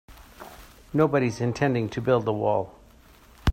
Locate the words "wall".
2.33-2.73